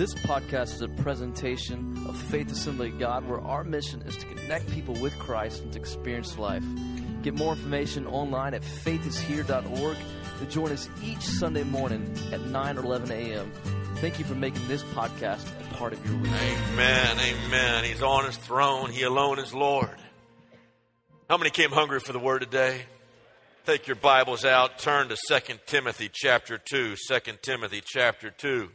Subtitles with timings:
[0.00, 4.24] This podcast is a presentation of Faith Assembly of God, where our mission is to
[4.24, 6.64] connect people with Christ and to experience life.
[7.20, 9.96] Get more information online at faithishere.org
[10.38, 13.52] to join us each Sunday morning at 9 or 11 a.m.
[13.96, 16.32] Thank you for making this podcast a part of your week.
[16.32, 17.18] Amen.
[17.20, 17.84] Amen.
[17.84, 18.88] He's on his throne.
[18.88, 19.94] He alone is Lord.
[21.28, 22.86] How many came hungry for the word today?
[23.66, 24.78] Take your Bibles out.
[24.78, 26.96] Turn to 2 Timothy chapter 2.
[27.06, 28.70] 2 Timothy chapter 2.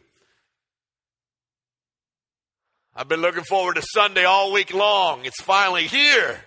[2.98, 5.26] I've been looking forward to Sunday all week long.
[5.26, 6.40] It's finally here.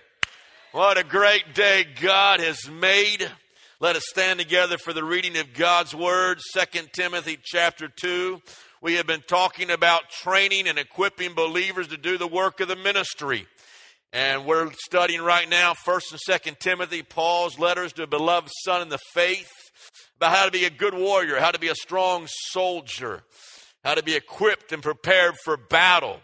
[0.71, 3.29] What a great day God has made.
[3.79, 6.39] Let us stand together for the reading of God's word.
[6.55, 8.41] 2 Timothy chapter 2.
[8.81, 12.75] We have been talking about training and equipping believers to do the work of the
[12.75, 13.45] ministry.
[14.11, 18.81] And we're studying right now 1st and 2nd Timothy, Paul's letters to a beloved son
[18.81, 19.51] in the faith,
[20.17, 23.21] about how to be a good warrior, how to be a strong soldier,
[23.83, 26.21] how to be equipped and prepared for battle.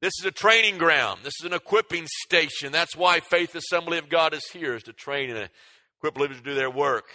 [0.00, 1.20] This is a training ground.
[1.24, 2.70] This is an equipping station.
[2.70, 5.50] That's why Faith Assembly of God is here, is to train and
[5.98, 7.06] equip believers to do their work.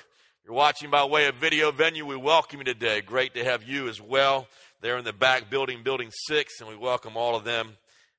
[0.44, 2.06] You're watching by way of video venue.
[2.06, 3.00] We welcome you today.
[3.00, 4.50] Great to have you as well.
[4.81, 7.78] They're in the back building, building six, and we welcome all of them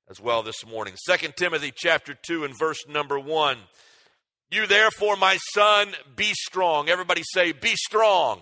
[0.08, 0.94] as well this morning.
[0.96, 3.58] Second Timothy chapter two and verse number one.
[4.50, 6.88] You therefore, my son, be strong.
[6.88, 8.40] Everybody say, be strong.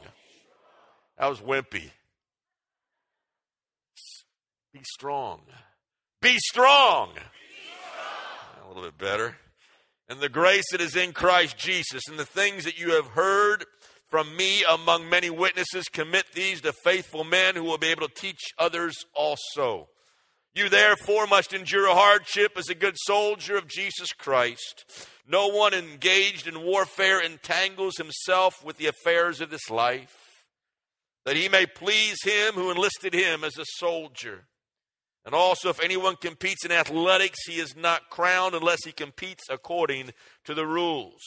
[1.19, 1.91] That was wimpy.
[4.73, 5.41] Be strong.
[6.23, 7.11] Be strong.
[8.65, 9.37] A little bit better.
[10.09, 13.65] And the grace that is in Christ Jesus, and the things that you have heard
[14.09, 18.15] from me among many witnesses, commit these to faithful men who will be able to
[18.15, 19.89] teach others also.
[20.55, 24.85] You therefore must endure hardship as a good soldier of Jesus Christ.
[25.27, 30.45] No one engaged in warfare entangles himself with the affairs of this life,
[31.25, 34.45] that he may please him who enlisted him as a soldier.
[35.25, 40.11] And also, if anyone competes in athletics, he is not crowned unless he competes according
[40.45, 41.23] to the rules.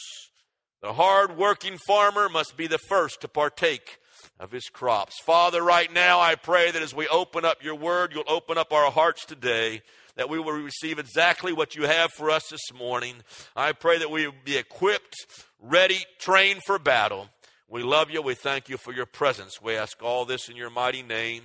[0.81, 3.99] The hard working farmer must be the first to partake
[4.39, 5.15] of his crops.
[5.23, 8.73] Father, right now, I pray that as we open up your word, you'll open up
[8.73, 9.81] our hearts today,
[10.15, 13.15] that we will receive exactly what you have for us this morning.
[13.55, 15.15] I pray that we will be equipped,
[15.61, 17.29] ready, trained for battle.
[17.67, 18.21] We love you.
[18.21, 19.61] We thank you for your presence.
[19.61, 21.41] We ask all this in your mighty name.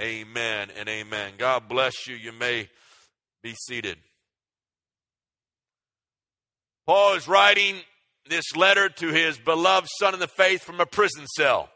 [0.00, 1.32] Amen and amen.
[1.38, 2.16] God bless you.
[2.16, 2.68] You may
[3.42, 3.96] be seated.
[6.86, 7.76] Paul is writing
[8.28, 11.70] this letter to his beloved son in the faith from a prison cell.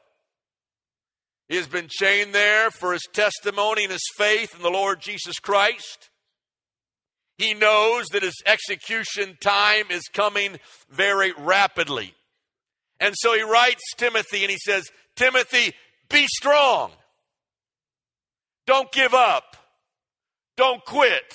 [1.49, 5.39] He has been chained there for his testimony and his faith in the Lord Jesus
[5.39, 6.11] Christ.
[7.39, 10.59] He knows that his execution time is coming
[10.91, 12.15] very rapidly.
[13.01, 14.85] And so he writes Timothy and he says,
[15.17, 15.73] Timothy,
[16.09, 16.93] be strong.
[18.67, 19.57] Don't give up.
[20.57, 21.33] Don't quit.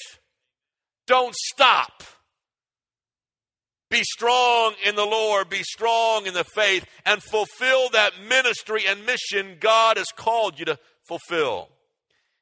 [1.07, 2.03] Don't stop.
[3.89, 9.05] Be strong in the Lord, be strong in the faith, and fulfill that ministry and
[9.05, 11.69] mission God has called you to fulfill.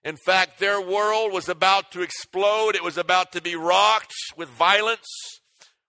[0.04, 4.50] In fact, their world was about to explode, it was about to be rocked with
[4.50, 5.08] violence.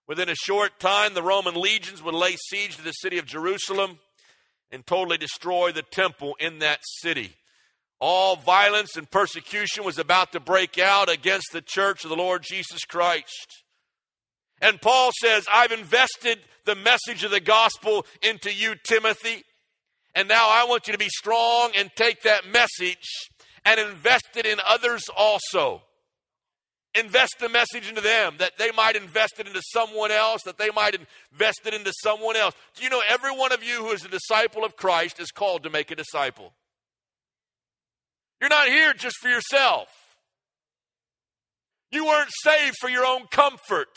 [0.07, 3.99] Within a short time, the Roman legions would lay siege to the city of Jerusalem
[4.71, 7.35] and totally destroy the temple in that city.
[7.99, 12.43] All violence and persecution was about to break out against the church of the Lord
[12.43, 13.63] Jesus Christ.
[14.61, 19.43] And Paul says, I've invested the message of the gospel into you, Timothy.
[20.13, 23.29] And now I want you to be strong and take that message
[23.63, 25.81] and invest it in others also.
[26.97, 30.69] Invest the message into them, that they might invest it into someone else, that they
[30.69, 32.53] might invest it into someone else.
[32.75, 35.63] Do you know every one of you who is a disciple of Christ is called
[35.63, 36.53] to make a disciple?
[38.39, 39.87] You're not here just for yourself.
[41.91, 43.87] You weren't saved for your own comfort.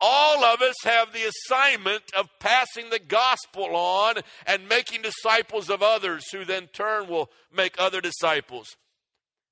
[0.00, 4.16] All of us have the assignment of passing the gospel on
[4.46, 8.76] and making disciples of others who then turn will make other disciples.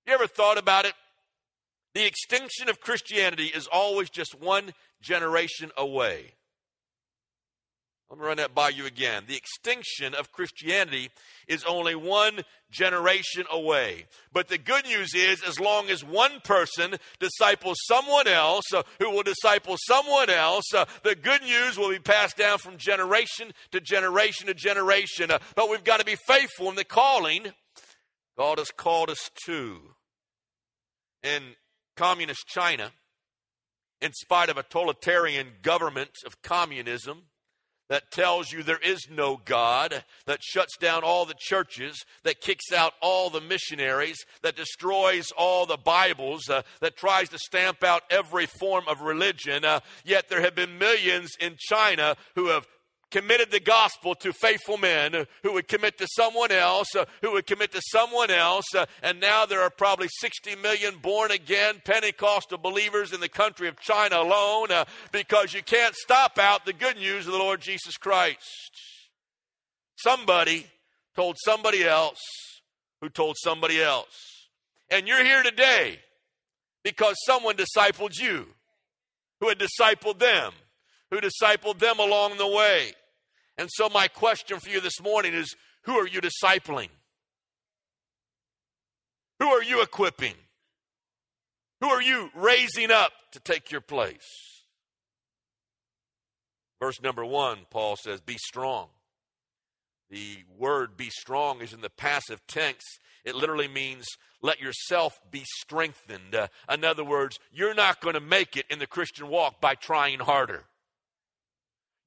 [0.07, 0.95] You ever thought about it?
[1.95, 4.73] The extinction of Christianity is always just one
[5.03, 6.35] generation away.
[8.09, 9.25] Let me run that by you again.
[9.27, 11.11] The extinction of Christianity
[11.49, 14.07] is only one generation away.
[14.33, 19.11] But the good news is, as long as one person disciples someone else uh, who
[19.11, 23.81] will disciple someone else, uh, the good news will be passed down from generation to
[23.81, 25.33] generation to generation.
[25.33, 27.53] Uh, but we've got to be faithful in the calling
[28.37, 29.81] God has called us to.
[31.23, 31.43] In
[31.97, 32.93] communist China,
[34.01, 37.23] in spite of a totalitarian government of communism,
[37.89, 42.73] that tells you there is no God, that shuts down all the churches, that kicks
[42.73, 48.03] out all the missionaries, that destroys all the Bibles, uh, that tries to stamp out
[48.11, 49.65] every form of religion.
[49.65, 52.67] Uh, yet there have been millions in China who have
[53.17, 57.47] committed the gospel to faithful men who would commit to someone else, uh, who would
[57.47, 62.59] commit to someone else, uh, and now there are probably 60 million born again Pentecostal
[62.59, 66.99] believers in the country of China alone uh, because you can't stop out the good
[66.99, 68.71] news of the Lord Jesus Christ.
[69.97, 70.67] Somebody
[71.15, 72.21] told somebody else
[73.01, 74.51] who told somebody else.
[74.91, 76.01] And you're here today
[76.85, 78.49] because someone discipled you
[79.41, 80.53] who had discipled them
[81.11, 82.93] who discipled them along the way.
[83.59, 86.89] And so, my question for you this morning is who are you discipling?
[89.39, 90.35] Who are you equipping?
[91.81, 94.57] Who are you raising up to take your place?
[96.81, 98.89] Verse number one, Paul says, Be strong.
[100.11, 102.85] The word be strong is in the passive tense.
[103.25, 104.07] It literally means
[104.41, 106.35] let yourself be strengthened.
[106.35, 109.75] Uh, in other words, you're not going to make it in the Christian walk by
[109.75, 110.65] trying harder.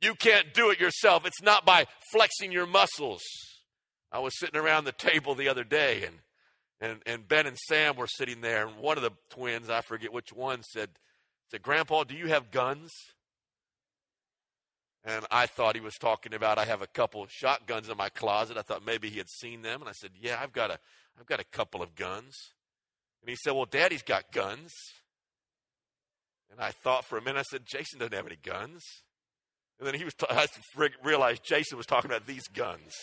[0.02, 1.26] You can't do it yourself.
[1.26, 3.22] It's not by flexing your muscles.
[4.12, 6.16] I was sitting around the table the other day, and,
[6.80, 10.14] and, and Ben and Sam were sitting there, and one of the twins, I forget
[10.14, 10.90] which one, said,
[11.52, 12.92] said, Grandpa, do you have guns?
[15.04, 18.10] And I thought he was talking about I have a couple of shotguns in my
[18.10, 18.58] closet.
[18.58, 19.82] I thought maybe he had seen them.
[19.82, 20.80] And I said, Yeah, I've got a
[21.18, 22.36] I've got a couple of guns.
[23.22, 24.74] And he said, Well, Daddy's got guns.
[26.52, 28.84] And I thought for a minute, I said, Jason doesn't have any guns.
[29.80, 30.48] And then he was, t- I
[31.04, 32.94] realized Jason was talking about these guns.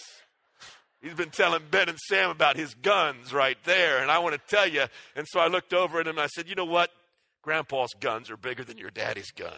[1.01, 3.99] He's been telling Ben and Sam about his guns right there.
[4.03, 4.85] And I want to tell you.
[5.15, 6.91] And so I looked over at him and I said, You know what?
[7.43, 9.55] Grandpa's guns are bigger than your daddy's guns.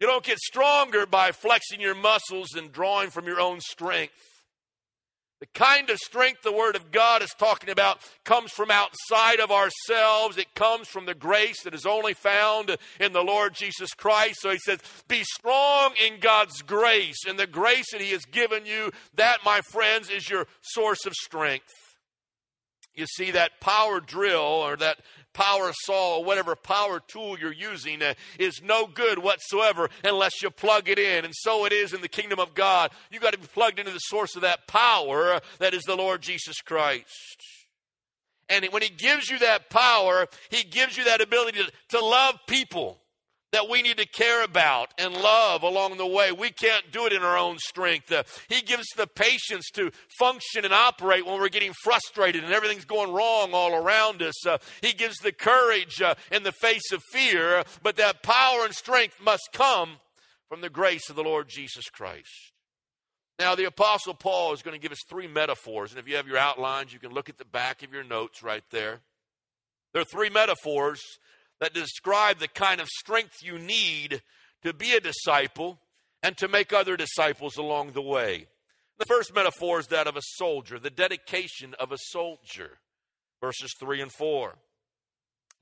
[0.00, 4.33] You don't get stronger by flexing your muscles and drawing from your own strength.
[5.44, 9.50] The kind of strength the Word of God is talking about comes from outside of
[9.50, 10.38] ourselves.
[10.38, 14.40] It comes from the grace that is only found in the Lord Jesus Christ.
[14.40, 17.26] So he says, Be strong in God's grace.
[17.28, 21.12] And the grace that He has given you, that, my friends, is your source of
[21.12, 21.83] strength.
[22.94, 24.98] You see, that power drill or that
[25.32, 30.50] power saw or whatever power tool you're using uh, is no good whatsoever unless you
[30.50, 31.24] plug it in.
[31.24, 32.92] And so it is in the kingdom of God.
[33.10, 36.22] You got to be plugged into the source of that power that is the Lord
[36.22, 37.36] Jesus Christ.
[38.48, 42.38] And when He gives you that power, He gives you that ability to, to love
[42.46, 43.00] people
[43.54, 46.32] that we need to care about and love along the way.
[46.32, 48.10] We can't do it in our own strength.
[48.10, 52.84] Uh, he gives the patience to function and operate when we're getting frustrated and everything's
[52.84, 54.44] going wrong all around us.
[54.44, 58.74] Uh, he gives the courage uh, in the face of fear, but that power and
[58.74, 59.98] strength must come
[60.48, 62.52] from the grace of the Lord Jesus Christ.
[63.38, 66.26] Now, the Apostle Paul is going to give us three metaphors, and if you have
[66.26, 69.00] your outlines, you can look at the back of your notes right there.
[69.92, 71.00] There are three metaphors
[71.64, 74.20] that describe the kind of strength you need
[74.62, 75.78] to be a disciple
[76.22, 78.48] and to make other disciples along the way.
[78.98, 82.72] The first metaphor is that of a soldier, the dedication of a soldier.
[83.40, 84.56] Verses 3 and 4.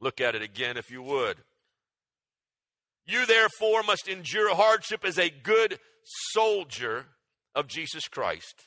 [0.00, 1.36] Look at it again if you would.
[3.06, 5.78] You therefore must endure hardship as a good
[6.32, 7.06] soldier
[7.54, 8.66] of Jesus Christ.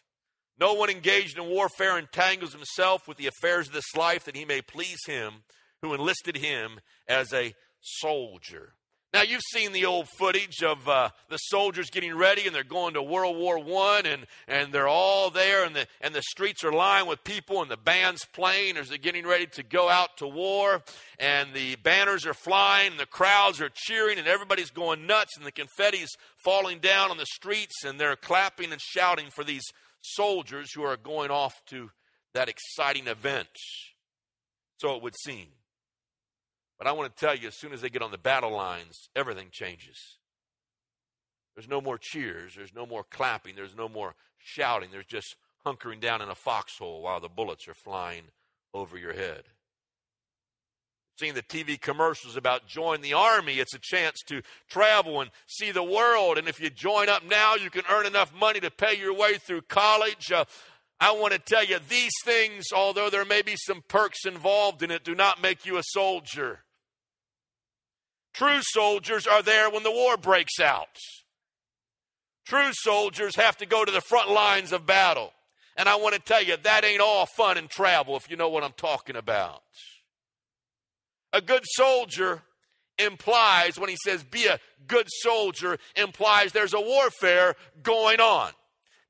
[0.58, 4.46] No one engaged in warfare entangles himself with the affairs of this life that he
[4.46, 5.44] may please him
[5.82, 8.74] who enlisted him as a soldier.
[9.16, 12.96] Now you've seen the old footage of uh, the soldiers getting ready, and they're going
[12.96, 16.74] to World War One, and and they're all there, and the and the streets are
[16.74, 20.28] lined with people, and the band's playing as they're getting ready to go out to
[20.28, 20.84] war,
[21.18, 25.46] and the banners are flying, and the crowds are cheering, and everybody's going nuts, and
[25.46, 26.12] the confetti's
[26.44, 29.64] falling down on the streets, and they're clapping and shouting for these
[30.02, 31.90] soldiers who are going off to
[32.34, 33.48] that exciting event.
[34.82, 35.48] So it would seem.
[36.78, 39.10] But I want to tell you, as soon as they get on the battle lines,
[39.16, 40.18] everything changes.
[41.56, 42.54] There's no more cheers.
[42.56, 43.56] There's no more clapping.
[43.56, 44.90] There's no more shouting.
[44.92, 48.24] There's just hunkering down in a foxhole while the bullets are flying
[48.74, 49.44] over your head.
[51.18, 55.72] Seeing the TV commercials about join the army, it's a chance to travel and see
[55.72, 56.38] the world.
[56.38, 59.38] And if you join up now, you can earn enough money to pay your way
[59.38, 60.30] through college.
[60.30, 60.44] Uh,
[61.00, 64.92] I want to tell you, these things, although there may be some perks involved in
[64.92, 66.65] it, do not make you a soldier.
[68.36, 70.98] True soldiers are there when the war breaks out.
[72.46, 75.32] True soldiers have to go to the front lines of battle.
[75.78, 78.50] And I want to tell you, that ain't all fun and travel if you know
[78.50, 79.62] what I'm talking about.
[81.34, 82.42] a good soldier
[82.98, 88.52] implies, when he says be a good soldier, implies there's a warfare going on.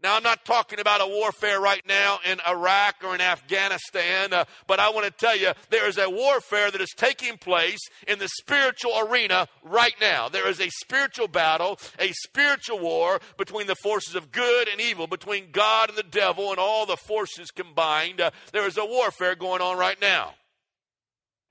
[0.06, 4.46] Now, I'm not talking about a warfare right now in Iraq or in Afghanistan, uh,
[4.68, 8.20] but I want to tell you there is a warfare that is taking place in
[8.20, 10.30] the spiritual arena right now.
[10.30, 15.08] There is a spiritual battle, a spiritual war between the forces of good and evil,
[15.08, 18.22] between God and the devil and all the forces combined.
[18.22, 20.36] Uh, there is a warfare going on right now.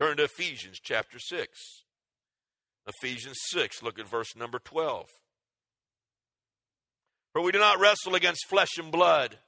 [0.00, 1.58] Turn to Ephesians chapter 6.
[2.86, 5.08] Ephesians 6, look at verse number 12.
[7.34, 9.38] For we do not wrestle against flesh and blood,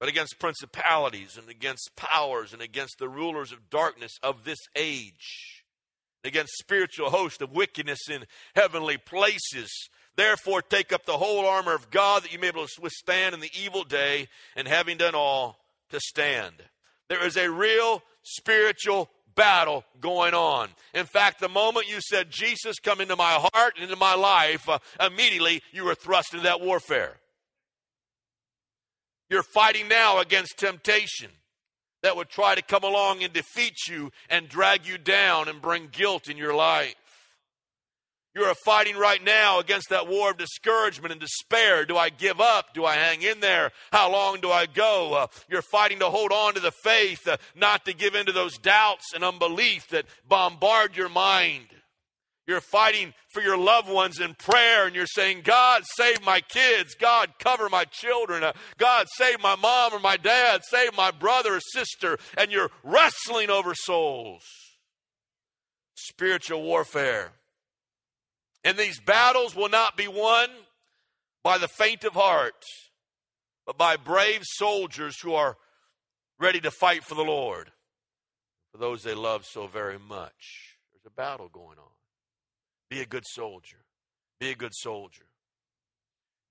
[0.00, 5.62] but against principalities and against powers and against the rulers of darkness of this age,
[6.24, 8.24] against spiritual hosts of wickedness in
[8.56, 9.70] heavenly places.
[10.16, 13.34] Therefore, take up the whole armor of God that you may be able to withstand
[13.34, 15.58] in the evil day, and having done all,
[15.90, 16.54] to stand.
[17.08, 20.68] There is a real spiritual battle going on.
[20.92, 24.68] In fact, the moment you said, Jesus, come into my heart and into my life,
[24.68, 27.14] uh, immediately you were thrust into that warfare.
[29.30, 31.30] You're fighting now against temptation
[32.02, 35.88] that would try to come along and defeat you and drag you down and bring
[35.92, 36.94] guilt in your life.
[38.38, 41.84] You are fighting right now against that war of discouragement and despair.
[41.84, 42.72] Do I give up?
[42.72, 43.72] Do I hang in there?
[43.90, 45.12] How long do I go?
[45.12, 48.32] Uh, you're fighting to hold on to the faith, uh, not to give in to
[48.32, 51.66] those doubts and unbelief that bombard your mind.
[52.46, 56.94] You're fighting for your loved ones in prayer and you're saying, God, save my kids.
[56.94, 58.44] God, cover my children.
[58.44, 60.60] Uh, God, save my mom or my dad.
[60.62, 62.18] Save my brother or sister.
[62.36, 64.44] And you're wrestling over souls.
[65.96, 67.32] Spiritual warfare.
[68.64, 70.48] And these battles will not be won
[71.42, 72.64] by the faint of heart,
[73.66, 75.56] but by brave soldiers who are
[76.38, 77.70] ready to fight for the Lord,
[78.72, 80.76] for those they love so very much.
[80.92, 81.92] There's a battle going on.
[82.90, 83.78] Be a good soldier.
[84.40, 85.26] Be a good soldier.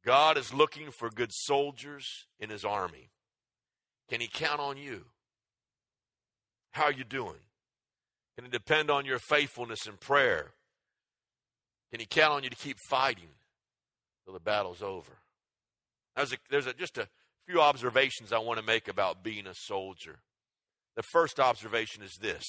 [0.05, 2.05] God is looking for good soldiers
[2.39, 3.11] in his army.
[4.09, 5.05] Can he count on you?
[6.71, 7.41] How are you doing?
[8.35, 10.51] Can it depend on your faithfulness in prayer?
[11.91, 13.29] Can he count on you to keep fighting
[14.25, 15.11] till the battle's over?
[16.15, 17.07] There's, a, there's a, just a
[17.47, 20.19] few observations I want to make about being a soldier.
[20.95, 22.43] The first observation is this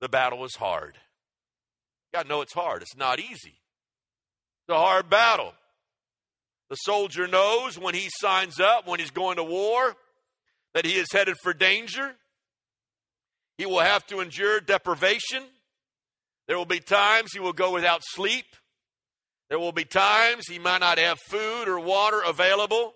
[0.00, 0.96] the battle is hard.
[0.96, 3.60] You got to know it's hard, it's not easy.
[4.66, 5.52] It's a hard battle.
[6.70, 9.94] The soldier knows when he signs up, when he's going to war,
[10.72, 12.14] that he is headed for danger.
[13.58, 15.44] He will have to endure deprivation.
[16.46, 18.46] There will be times he will go without sleep.
[19.48, 22.94] There will be times he might not have food or water available.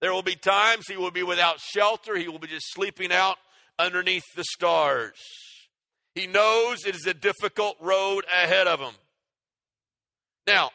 [0.00, 2.16] There will be times he will be without shelter.
[2.16, 3.36] He will be just sleeping out
[3.78, 5.18] underneath the stars.
[6.14, 8.94] He knows it is a difficult road ahead of him.
[10.46, 10.70] Now,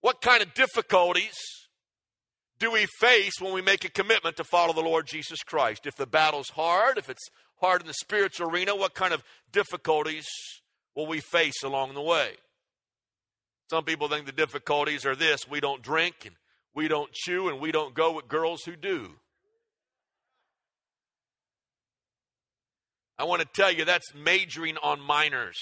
[0.00, 1.34] what kind of difficulties
[2.58, 5.86] do we face when we make a commitment to follow the Lord Jesus Christ?
[5.86, 7.28] If the battle's hard, if it's
[7.60, 10.26] hard in the spiritual arena, what kind of difficulties
[10.96, 12.32] will we face along the way.
[13.70, 16.34] Some people think the difficulties are this we don't drink and
[16.74, 19.10] we don't chew and we don't go with girls who do.
[23.18, 25.58] I want to tell you that's majoring on minors.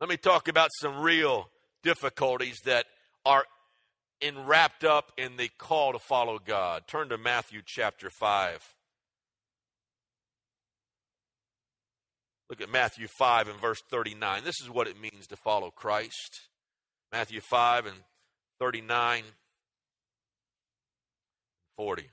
[0.00, 1.48] Let me talk about some real
[1.82, 2.86] difficulties that
[3.24, 3.44] are
[4.20, 6.82] in, wrapped up in the call to follow God.
[6.86, 8.73] Turn to Matthew chapter 5.
[12.54, 14.44] Look at Matthew 5 and verse 39.
[14.44, 16.42] This is what it means to follow Christ.
[17.10, 17.96] Matthew 5 and
[18.60, 19.24] 39,
[21.76, 22.10] 40.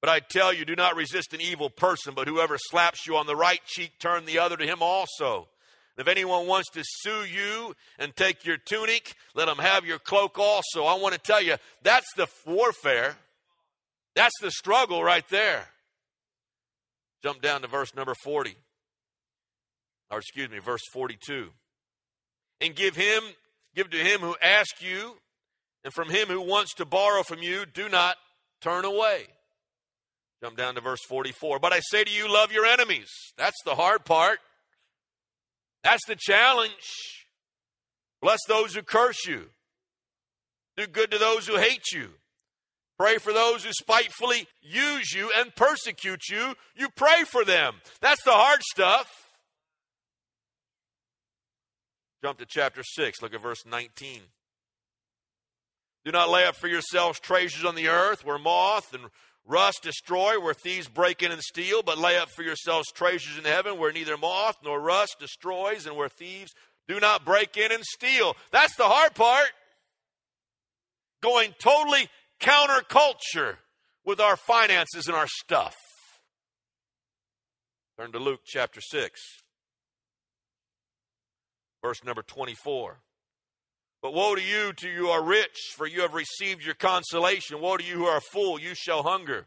[0.00, 3.26] But I tell you, do not resist an evil person, but whoever slaps you on
[3.26, 5.48] the right cheek, turn the other to him also.
[5.98, 10.38] If anyone wants to sue you and take your tunic, let him have your cloak
[10.38, 10.84] also.
[10.84, 13.16] I want to tell you, that's the warfare.
[14.14, 15.66] That's the struggle right there.
[17.22, 18.56] Jump down to verse number 40
[20.10, 21.50] or excuse me, verse 42.
[22.60, 23.22] And give him,
[23.74, 25.16] give to him who asks you,
[25.84, 28.16] and from him who wants to borrow from you, do not
[28.60, 29.26] turn away.
[30.42, 31.58] Jump down to verse 44.
[31.58, 33.08] But I say to you, love your enemies.
[33.38, 34.38] That's the hard part.
[35.82, 36.72] That's the challenge.
[38.20, 39.50] Bless those who curse you.
[40.76, 42.10] Do good to those who hate you.
[42.98, 46.54] Pray for those who spitefully use you and persecute you.
[46.74, 47.74] You pray for them.
[48.00, 49.06] That's the hard stuff.
[52.26, 54.20] Jump to chapter 6, look at verse 19.
[56.04, 59.04] Do not lay up for yourselves treasures on the earth where moth and
[59.46, 63.44] rust, destroy, where thieves break in and steal, but lay up for yourselves treasures in
[63.44, 66.52] heaven where neither moth nor rust destroys and where thieves
[66.88, 68.34] do not break in and steal.
[68.50, 69.52] That's the hard part.
[71.22, 72.08] Going totally
[72.40, 73.58] counterculture
[74.04, 75.76] with our finances and our stuff.
[77.96, 79.20] Turn to Luke chapter 6,
[81.86, 82.98] verse number 24.
[84.02, 87.60] But woe to you, to you are rich, for you have received your consolation.
[87.60, 89.46] Woe to you who are full, you shall hunger.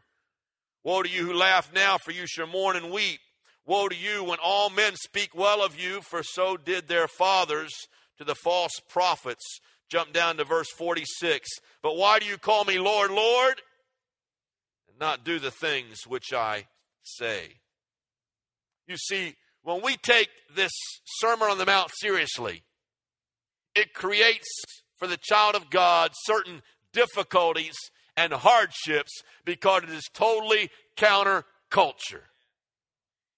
[0.82, 3.20] Woe to you who laugh now, for you shall mourn and weep.
[3.66, 7.74] Woe to you when all men speak well of you, for so did their fathers
[8.16, 9.44] to the false prophets.
[9.90, 11.46] Jump down to verse 46.
[11.82, 13.60] But why do you call me Lord, Lord,
[14.88, 16.68] and not do the things which I
[17.02, 17.56] say?
[18.88, 20.72] You see, when we take this
[21.18, 22.62] Sermon on the Mount seriously,
[23.74, 24.48] it creates
[24.98, 26.62] for the child of God certain
[26.92, 27.76] difficulties
[28.16, 32.24] and hardships because it is totally counterculture.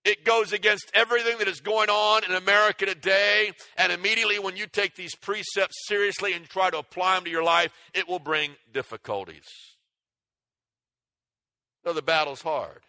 [0.05, 3.53] It goes against everything that is going on in America today.
[3.77, 7.45] And immediately, when you take these precepts seriously and try to apply them to your
[7.45, 9.47] life, it will bring difficulties.
[11.85, 12.81] So the battle's hard.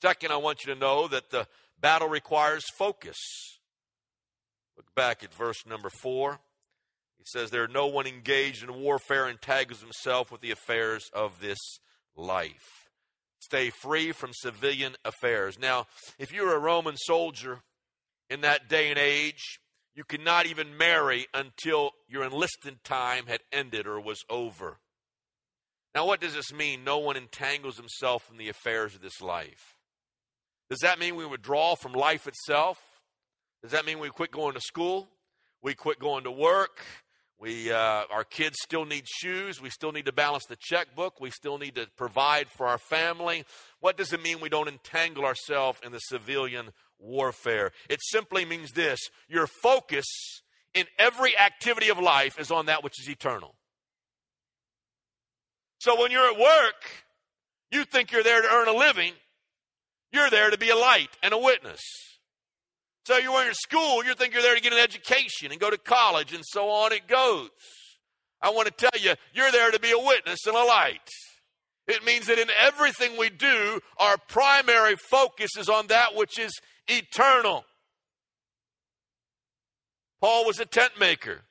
[0.00, 1.46] Second, I want you to know that the
[1.80, 3.16] battle requires focus.
[4.76, 6.40] Look back at verse number four.
[7.18, 11.58] He says, There no one engaged in warfare entangles himself with the affairs of this
[12.16, 12.88] life.
[13.40, 15.58] Stay free from civilian affairs.
[15.58, 15.86] Now,
[16.18, 17.60] if you were a Roman soldier
[18.28, 19.60] in that day and age,
[19.94, 24.78] you could not even marry until your enlisted time had ended or was over.
[25.94, 26.84] Now, what does this mean?
[26.84, 29.76] No one entangles himself in the affairs of this life.
[30.70, 32.78] Does that mean we withdraw from life itself?
[33.62, 35.08] Does that mean we quit going to school?
[35.62, 36.80] We quit going to work?
[37.40, 39.60] We, uh, our kids still need shoes.
[39.60, 41.20] We still need to balance the checkbook.
[41.20, 43.44] We still need to provide for our family.
[43.80, 47.72] What does it mean we don't entangle ourselves in the civilian warfare?
[47.88, 50.06] It simply means this your focus
[50.74, 53.56] in every activity of life is on that which is eternal.
[55.78, 56.84] So when you're at work,
[57.72, 59.14] you think you're there to earn a living,
[60.12, 61.80] you're there to be a light and a witness.
[63.06, 65.78] So you're in school, you think you're there to get an education and go to
[65.78, 67.48] college, and so on it goes.
[68.42, 71.08] I want to tell you, you're there to be a witness and a light.
[71.88, 76.52] It means that in everything we do, our primary focus is on that which is
[76.86, 77.64] eternal.
[80.20, 81.42] Paul was a tent maker.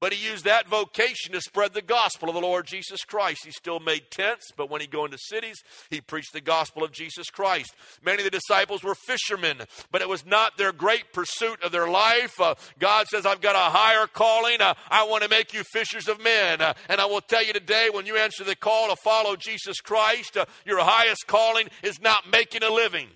[0.00, 3.44] But he used that vocation to spread the gospel of the Lord Jesus Christ.
[3.44, 6.90] He still made tents, but when he go into cities, he preached the gospel of
[6.90, 7.74] Jesus Christ.
[8.02, 9.58] Many of the disciples were fishermen,
[9.92, 12.40] but it was not their great pursuit of their life.
[12.40, 14.62] Uh, God says, I've got a higher calling.
[14.62, 16.62] Uh, I want to make you fishers of men.
[16.62, 19.82] Uh, and I will tell you today, when you answer the call to follow Jesus
[19.82, 23.08] Christ, uh, your highest calling is not making a living.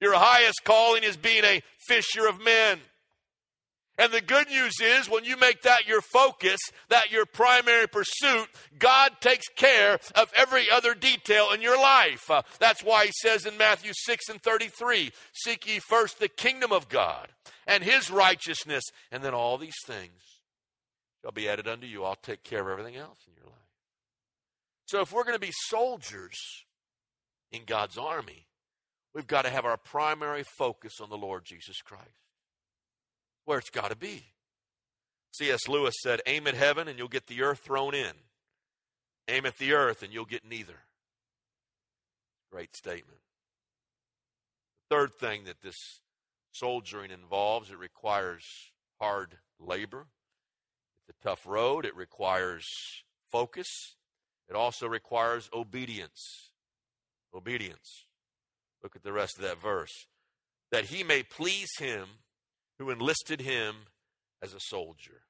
[0.00, 2.80] Your highest calling is being a fisher of men.
[3.98, 8.48] And the good news is, when you make that your focus, that your primary pursuit,
[8.78, 12.30] God takes care of every other detail in your life.
[12.30, 16.72] Uh, that's why he says in Matthew 6 and 33 Seek ye first the kingdom
[16.72, 17.28] of God
[17.66, 20.22] and his righteousness, and then all these things
[21.20, 22.02] shall be added unto you.
[22.02, 23.58] I'll take care of everything else in your life.
[24.86, 26.64] So if we're going to be soldiers
[27.50, 28.46] in God's army,
[29.14, 32.08] we've got to have our primary focus on the Lord Jesus Christ
[33.44, 34.24] where it's got to be.
[35.32, 35.68] C.S.
[35.68, 38.12] Lewis said, Aim at heaven and you'll get the earth thrown in.
[39.28, 40.80] Aim at the earth and you'll get neither.
[42.50, 43.20] Great statement.
[44.88, 45.76] The third thing that this
[46.52, 48.44] soldiering involves, it requires
[49.00, 50.06] hard labor.
[51.08, 51.86] It's a tough road.
[51.86, 52.66] It requires
[53.30, 53.96] focus.
[54.48, 56.52] It also requires obedience.
[57.34, 58.06] Obedience.
[58.82, 60.06] Look at the rest of that verse.
[60.70, 62.06] That he may please him
[62.82, 63.76] who enlisted him
[64.42, 65.22] as a soldier.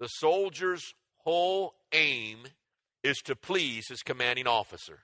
[0.00, 2.38] The soldier's whole aim
[3.02, 5.00] is to please his commanding officer.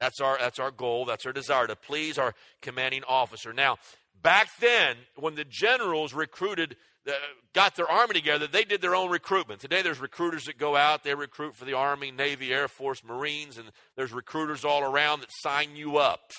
[0.00, 3.52] That's our, that's our goal, that's our desire, to please our commanding officer.
[3.52, 3.76] Now,
[4.20, 6.76] back then, when the generals recruited,
[7.06, 7.12] uh,
[7.52, 9.60] got their army together, they did their own recruitment.
[9.60, 13.56] Today, there's recruiters that go out, they recruit for the Army, Navy, Air Force, Marines,
[13.56, 16.32] and there's recruiters all around that sign you up.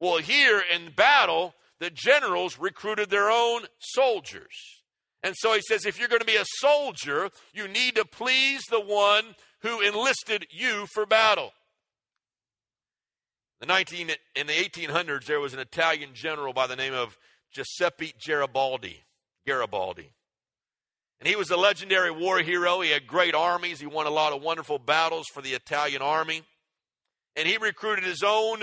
[0.00, 4.82] Well, here in battle, the generals recruited their own soldiers.
[5.22, 8.62] And so he says, if you're going to be a soldier, you need to please
[8.70, 11.52] the one who enlisted you for battle.
[13.60, 17.18] In the, 19, in the 1800s, there was an Italian general by the name of
[17.52, 19.02] Giuseppe Garibaldi.
[19.46, 20.10] Garibaldi.
[21.20, 22.80] And he was a legendary war hero.
[22.80, 23.78] He had great armies.
[23.78, 26.44] He won a lot of wonderful battles for the Italian army.
[27.36, 28.62] And he recruited his own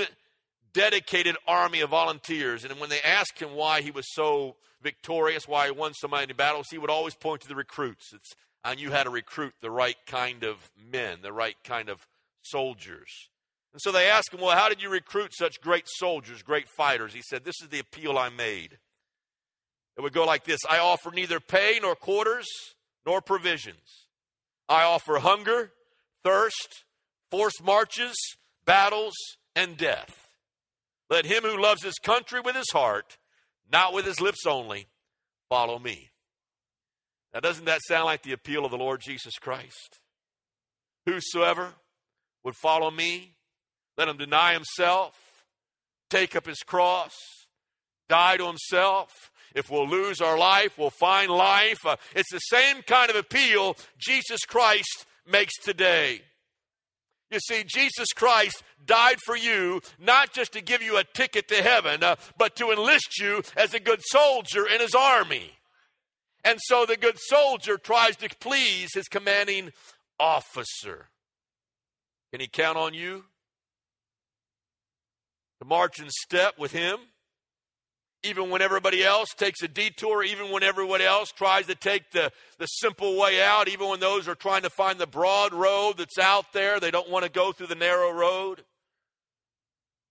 [0.74, 2.64] dedicated army of volunteers.
[2.64, 6.34] And when they asked him why he was so victorious, why he won so many
[6.34, 8.14] battles, he would always point to the recruits.
[8.14, 8.32] It's,
[8.64, 12.08] I knew how to recruit the right kind of men, the right kind of
[12.42, 13.30] soldiers.
[13.74, 17.14] And so they asked him, Well, how did you recruit such great soldiers, great fighters?
[17.14, 18.78] He said, This is the appeal I made.
[19.98, 22.48] It would go like this I offer neither pay nor quarters
[23.06, 24.08] nor provisions.
[24.68, 25.72] I offer hunger,
[26.24, 26.86] thirst,
[27.30, 28.16] forced marches,
[28.66, 29.14] battles,
[29.56, 30.21] and death.
[31.12, 33.18] Let him who loves his country with his heart,
[33.70, 34.88] not with his lips only,
[35.50, 36.10] follow me.
[37.34, 40.00] Now, doesn't that sound like the appeal of the Lord Jesus Christ?
[41.06, 41.74] Whosoever
[42.46, 43.36] would follow me,
[43.98, 45.14] let him deny himself,
[46.10, 47.14] take up his cross,
[48.08, 49.32] die to himself.
[49.54, 51.86] If we'll lose our life, we'll find life.
[51.86, 56.22] Uh, it's the same kind of appeal Jesus Christ makes today.
[57.32, 61.64] You see, Jesus Christ died for you not just to give you a ticket to
[61.64, 65.52] heaven, uh, but to enlist you as a good soldier in his army.
[66.44, 69.72] And so the good soldier tries to please his commanding
[70.20, 71.08] officer.
[72.32, 73.26] Can he count on you
[75.60, 76.98] to march in step with him?
[78.24, 82.32] Even when everybody else takes a detour, even when everyone else tries to take the,
[82.60, 86.20] the simple way out, even when those are trying to find the broad road that's
[86.20, 88.64] out there, they don't want to go through the narrow road?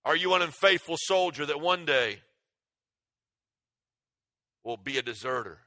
[0.04, 2.20] Are you an unfaithful soldier that one day
[4.64, 5.58] will be a deserter?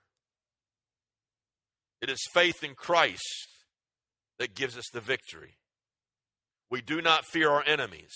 [2.01, 3.47] It is faith in Christ
[4.38, 5.56] that gives us the victory.
[6.69, 8.13] We do not fear our enemies,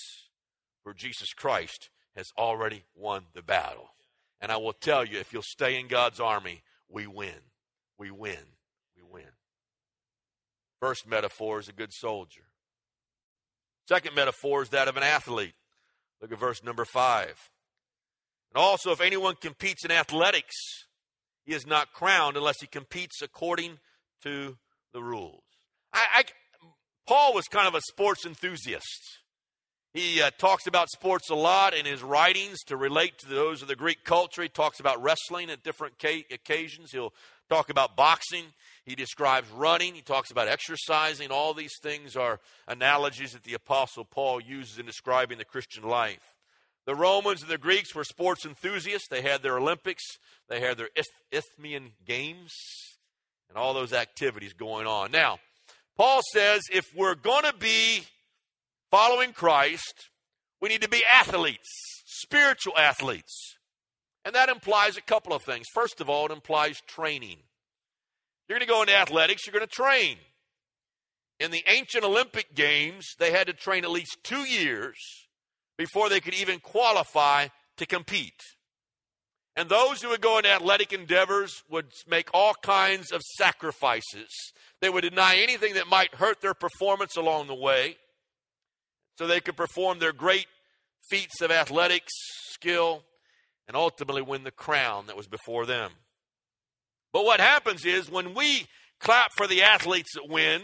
[0.84, 3.92] for Jesus Christ has already won the battle.
[4.40, 7.42] And I will tell you, if you'll stay in God's army, we win.
[7.98, 8.38] We win.
[8.96, 9.32] We win.
[10.80, 12.44] First metaphor is a good soldier.
[13.88, 15.56] Second metaphor is that of an athlete.
[16.22, 17.50] Look at verse number five.
[18.54, 20.56] And also, if anyone competes in athletics,
[21.46, 23.80] he is not crowned unless he competes according
[24.24, 24.58] to
[24.94, 25.44] the rules.
[25.94, 26.24] I, I,
[27.08, 29.20] Paul was kind of a sports enthusiast.
[29.98, 33.68] He uh, talks about sports a lot in his writings to relate to those of
[33.68, 34.44] the Greek culture.
[34.44, 36.92] He talks about wrestling at different ca- occasions.
[36.92, 37.16] He'll
[37.50, 38.44] talk about boxing.
[38.86, 39.96] He describes running.
[39.96, 41.32] He talks about exercising.
[41.32, 46.36] All these things are analogies that the Apostle Paul uses in describing the Christian life.
[46.86, 49.08] The Romans and the Greeks were sports enthusiasts.
[49.10, 50.04] They had their Olympics,
[50.48, 50.90] they had their
[51.32, 52.54] Isthmian Games,
[53.50, 55.10] and all those activities going on.
[55.10, 55.40] Now,
[55.98, 58.04] Paul says if we're going to be
[58.92, 60.10] following Christ,
[60.62, 61.70] we need to be athletes,
[62.06, 63.58] spiritual athletes.
[64.26, 65.68] And that implies a couple of things.
[65.74, 67.38] First of all, it implies training.
[68.48, 70.18] You're going to go into athletics, you're going to train.
[71.40, 74.98] In the ancient Olympic Games, they had to train at least two years
[75.78, 77.48] before they could even qualify
[77.78, 78.42] to compete.
[79.56, 84.30] And those who would go into athletic endeavors would make all kinds of sacrifices.
[84.82, 87.98] They would deny anything that might hurt their performance along the way
[89.18, 90.48] so they could perform their great
[91.10, 92.14] feats of athletics,
[92.52, 93.04] skill,
[93.68, 95.92] and ultimately win the crown that was before them.
[97.14, 98.68] But what happens is when we
[99.00, 100.62] clap for the athletes that win,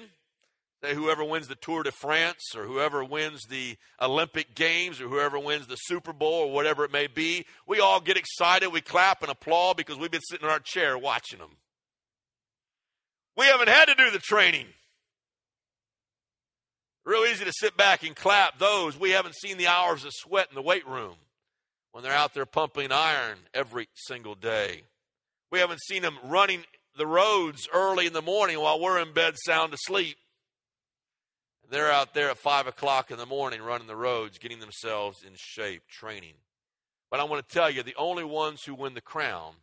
[0.83, 5.39] say whoever wins the Tour de France or whoever wins the Olympic Games or whoever
[5.39, 9.21] wins the Super Bowl or whatever it may be, we all get excited, we clap
[9.21, 11.57] and applaud because we've been sitting in our chair watching them.
[13.35, 14.67] We haven't had to do the training.
[17.05, 18.97] Real easy to sit back and clap those.
[18.97, 21.15] We haven't seen the hours of sweat in the weight room
[21.91, 24.83] when they're out there pumping iron every single day.
[25.51, 26.63] We haven't seen them running
[26.97, 30.15] the roads early in the morning while we're in bed sound asleep.
[31.69, 35.33] They're out there at 5 o'clock in the morning running the roads, getting themselves in
[35.35, 36.35] shape, training.
[37.11, 39.55] But I want to tell you the only ones who win the crown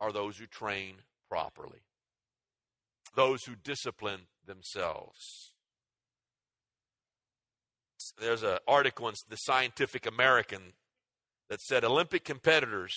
[0.00, 0.96] are those who train
[1.28, 1.82] properly,
[3.14, 5.47] those who discipline themselves
[8.20, 10.72] there's an article in the Scientific American
[11.48, 12.94] that said Olympic competitors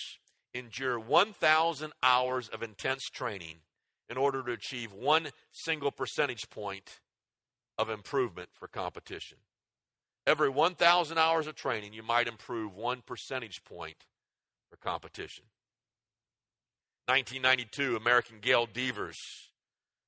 [0.54, 3.58] endure 1,000 hours of intense training
[4.10, 7.00] in order to achieve one single percentage point
[7.78, 9.38] of improvement for competition.
[10.26, 14.04] Every 1,000 hours of training, you might improve one percentage point
[14.70, 15.44] for competition.
[17.06, 19.18] 1992, American Gail Devers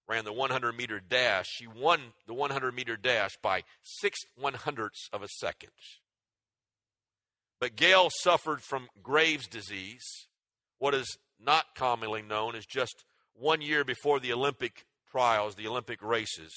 [0.08, 1.46] ran the 100 meter dash.
[1.48, 5.70] She won the 100 meter dash by six one hundredths of a second.
[7.60, 10.04] But Gail suffered from Graves' disease,
[10.78, 16.02] what is not commonly known as just one year before the Olympic trials, the Olympic
[16.02, 16.52] races.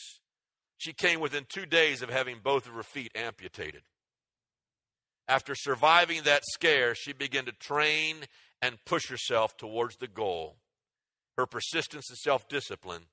[0.78, 3.84] She came within two days of having both of her feet amputated.
[5.28, 8.18] After surviving that scare, she began to train
[8.62, 10.58] and push herself towards the goal.
[11.38, 13.04] Her persistence and self discipline,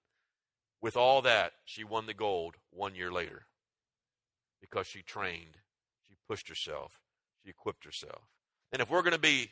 [0.85, 3.47] with all that, she won the gold one year later
[4.61, 5.57] because she trained,
[6.07, 6.92] she pushed herself,
[7.42, 8.20] she equipped herself.
[8.70, 9.49] And if we're going to be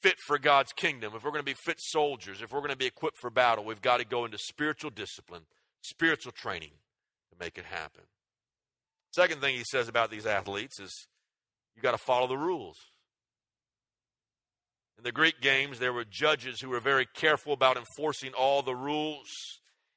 [0.00, 2.78] fit for God's kingdom, if we're going to be fit soldiers, if we're going to
[2.78, 5.42] be equipped for battle, we've got to go into spiritual discipline,
[5.82, 6.72] spiritual training
[7.30, 8.04] to make it happen.
[9.12, 10.90] Second thing he says about these athletes is
[11.76, 12.78] you got to follow the rules.
[14.96, 18.74] In the Greek games, there were judges who were very careful about enforcing all the
[18.74, 19.28] rules.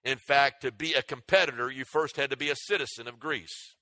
[0.08, 3.76] In fact, to be a competitor, you first had to be a citizen of Greece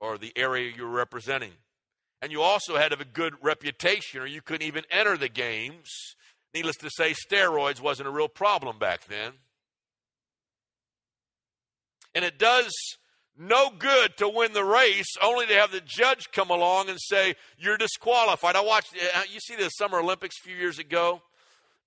[0.00, 1.50] or the area you were representing.
[2.22, 5.28] And you also had to have a good reputation, or you couldn't even enter the
[5.28, 5.90] games.
[6.54, 9.32] Needless to say, steroids wasn't a real problem back then.
[12.14, 12.72] And it does
[13.36, 17.34] no good to win the race only to have the judge come along and say
[17.58, 18.54] you're disqualified.
[18.54, 21.22] I watched uh, you see the Summer Olympics a few years ago.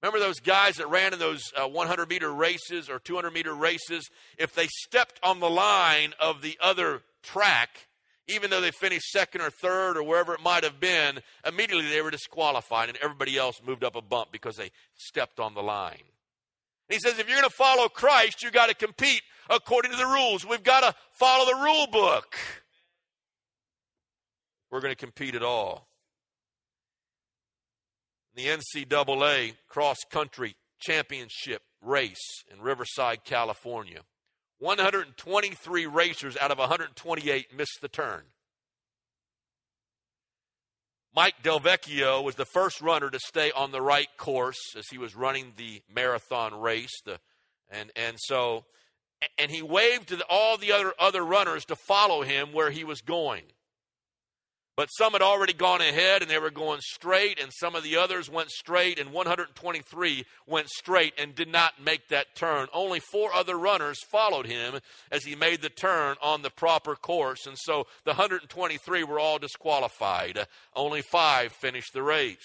[0.02, 4.10] Remember those guys that ran in those uh, 100 meter races or 200 meter races?
[4.38, 7.88] If they stepped on the line of the other track,
[8.28, 12.02] even though they finished second or third or wherever it might have been, immediately they
[12.02, 16.04] were disqualified and everybody else moved up a bump because they stepped on the line.
[16.90, 20.06] He says, if you're going to follow Christ, you've got to compete according to the
[20.06, 20.46] rules.
[20.46, 22.36] We've got to follow the rule book.
[24.70, 25.87] We're going to compete at all.
[28.38, 34.02] The NCAA cross country championship race in Riverside, California.
[34.60, 38.22] 123 racers out of 128 missed the turn.
[41.16, 45.16] Mike Delvecchio was the first runner to stay on the right course as he was
[45.16, 46.94] running the marathon race.
[47.04, 47.20] The,
[47.72, 48.66] and, and so,
[49.40, 52.84] and he waved to the, all the other, other runners to follow him where he
[52.84, 53.46] was going.
[54.78, 57.98] But some had already gone ahead and they were going straight, and some of the
[57.98, 62.68] others went straight, and 123 went straight and did not make that turn.
[62.72, 64.80] Only four other runners followed him
[65.12, 69.40] as he made the turn on the proper course, and so the 123 were all
[69.40, 70.46] disqualified.
[70.76, 72.38] Only five finished the race.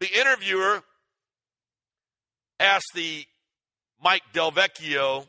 [0.00, 0.84] The interviewer
[2.58, 3.26] asked the
[4.02, 5.28] Mike Delvecchio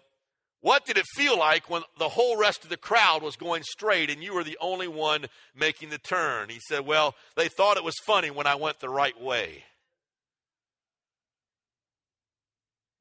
[0.65, 4.09] what did it feel like when the whole rest of the crowd was going straight
[4.09, 6.49] and you were the only one making the turn?
[6.49, 9.63] He said, Well, they thought it was funny when I went the right way.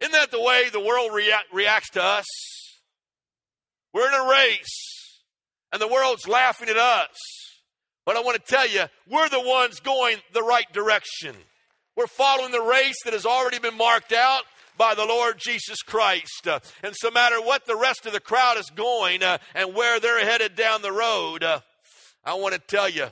[0.03, 2.27] Isn't that the way the world rea- reacts to us?
[3.95, 5.23] We're in a race
[5.73, 7.17] and the world's laughing at us.
[8.05, 11.35] But I want to tell you, we're the ones going the right direction.
[11.97, 14.43] We're following the race that has already been marked out
[14.77, 16.47] by the Lord Jesus Christ.
[16.47, 20.01] Uh, and so, matter what the rest of the crowd is going uh, and where
[20.01, 21.61] they're headed down the road, uh,
[22.25, 23.09] I want to tell you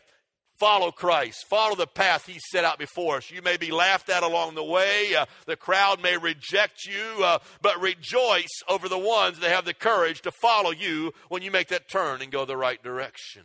[0.59, 3.33] follow Christ, follow the path He set out before us.
[3.33, 7.39] You may be laughed at along the way, uh, the crowd may reject you, uh,
[7.63, 11.67] but rejoice over the ones that have the courage to follow you when you make
[11.69, 13.43] that turn and go the right direction.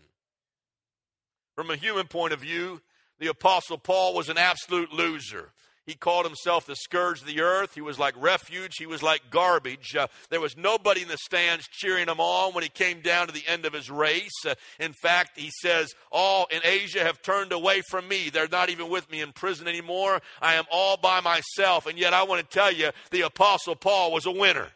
[1.56, 2.82] From a human point of view,
[3.18, 5.50] the Apostle Paul was an absolute loser.
[5.88, 7.74] He called himself the scourge of the earth.
[7.74, 8.74] He was like refuge.
[8.78, 9.96] He was like garbage.
[9.96, 13.34] Uh, there was nobody in the stands cheering him on when he came down to
[13.34, 14.46] the end of his race.
[14.46, 18.30] Uh, in fact, he says, All in Asia have turned away from me.
[18.30, 20.22] They're not even with me in prison anymore.
[20.42, 21.86] I am all by myself.
[21.86, 24.68] And yet, I want to tell you, the Apostle Paul was a winner.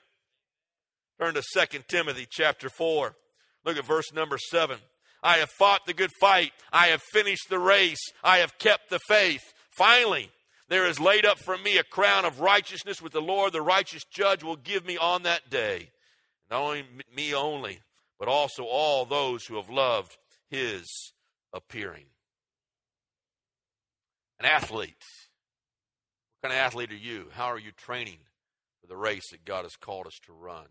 [1.19, 3.13] Turn to 2 Timothy chapter 4.
[3.65, 4.77] Look at verse number 7.
[5.21, 6.53] I have fought the good fight.
[6.71, 7.99] I have finished the race.
[8.23, 9.43] I have kept the faith.
[9.71, 10.31] Finally,
[10.71, 14.05] there is laid up for me a crown of righteousness with the Lord, the righteous
[14.05, 15.89] judge, will give me on that day.
[16.49, 17.81] Not only me only,
[18.17, 20.15] but also all those who have loved
[20.49, 21.11] his
[21.51, 22.05] appearing.
[24.39, 24.95] An athlete.
[26.39, 27.25] What kind of athlete are you?
[27.33, 28.19] How are you training
[28.79, 30.67] for the race that God has called us to run?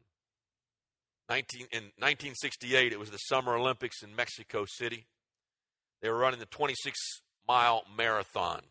[1.29, 5.05] 19, in 1968, it was the Summer Olympics in Mexico City.
[6.01, 6.99] They were running the 26
[7.47, 8.63] mile marathon.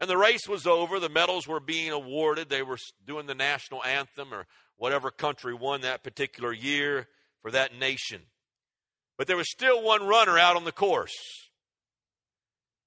[0.00, 0.98] And the race was over.
[0.98, 2.48] The medals were being awarded.
[2.48, 7.06] They were doing the national anthem or whatever country won that particular year
[7.42, 8.22] for that nation.
[9.18, 11.14] But there was still one runner out on the course.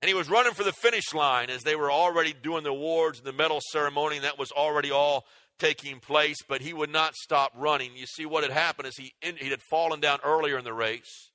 [0.01, 3.19] And he was running for the finish line as they were already doing the awards
[3.19, 5.25] and the medal ceremony, and that was already all
[5.59, 7.91] taking place, but he would not stop running.
[7.95, 11.31] You see, what had happened is he, he had fallen down earlier in the race,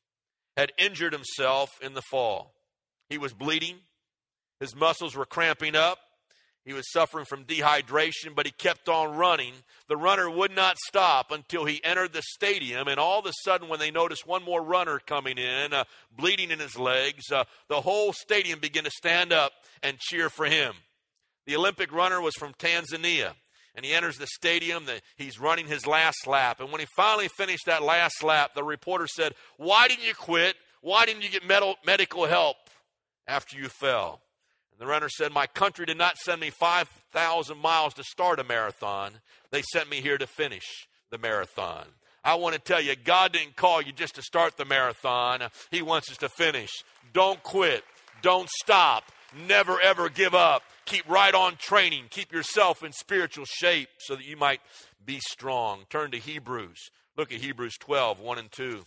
[0.56, 2.52] had injured himself in the fall.
[3.08, 3.76] He was bleeding,
[4.60, 5.98] his muscles were cramping up.
[6.64, 9.54] He was suffering from dehydration, but he kept on running.
[9.88, 12.88] The runner would not stop until he entered the stadium.
[12.88, 16.50] And all of a sudden, when they noticed one more runner coming in, uh, bleeding
[16.50, 20.74] in his legs, uh, the whole stadium began to stand up and cheer for him.
[21.46, 23.32] The Olympic runner was from Tanzania.
[23.74, 24.84] And he enters the stadium.
[25.16, 26.60] He's running his last lap.
[26.60, 30.56] And when he finally finished that last lap, the reporter said, Why didn't you quit?
[30.82, 31.46] Why didn't you get
[31.86, 32.56] medical help
[33.26, 34.20] after you fell?
[34.78, 39.12] The runner said, My country did not send me 5,000 miles to start a marathon.
[39.50, 41.86] They sent me here to finish the marathon.
[42.24, 45.82] I want to tell you, God didn't call you just to start the marathon, He
[45.82, 46.70] wants us to finish.
[47.12, 47.82] Don't quit.
[48.22, 49.04] Don't stop.
[49.46, 50.62] Never, ever give up.
[50.84, 52.04] Keep right on training.
[52.10, 54.60] Keep yourself in spiritual shape so that you might
[55.04, 55.84] be strong.
[55.90, 56.90] Turn to Hebrews.
[57.16, 58.84] Look at Hebrews 12, 1 and 2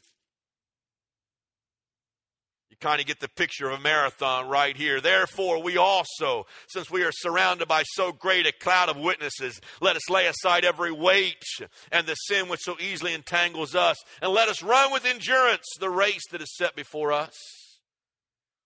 [2.82, 5.00] kind of get the picture of a marathon right here.
[5.00, 9.96] Therefore, we also, since we are surrounded by so great a cloud of witnesses, let
[9.96, 11.44] us lay aside every weight
[11.92, 15.90] and the sin which so easily entangles us, and let us run with endurance the
[15.90, 17.36] race that is set before us.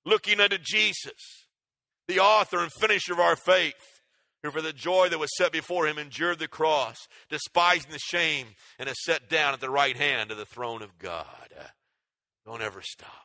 [0.05, 1.13] Looking unto Jesus,
[2.07, 3.73] the author and finisher of our faith,
[4.43, 8.47] who for the joy that was set before him endured the cross, despising the shame,
[8.77, 11.25] and is set down at the right hand of the throne of God.
[12.45, 13.24] Don't ever stop.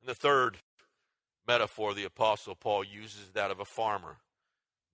[0.00, 0.58] And the third
[1.46, 4.18] metaphor the Apostle Paul uses that of a farmer.